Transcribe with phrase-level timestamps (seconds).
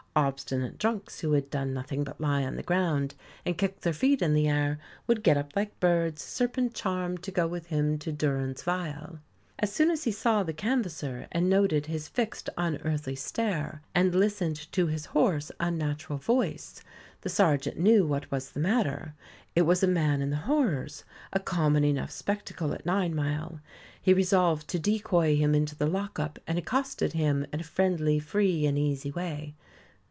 [0.13, 3.15] Obstinate drunks who had done nothing but lie on the ground
[3.45, 4.77] and kick their feet in the air,
[5.07, 9.19] would get up like birds, serpent charmed, to go with him to durance vile.
[9.59, 14.69] As soon as he saw the canvasser, and noted his fixed, unearthly stare, and listened
[14.73, 16.83] to his hoarse, unnatural voice,
[17.21, 19.13] the sergeant knew what was the matter;
[19.55, 23.61] it was a man in the horrors, a common enough spectacle at Ninemile.
[24.01, 28.19] He resolved to decoy him into the lock up, and accosted him in a friendly,
[28.19, 29.55] free and easy way.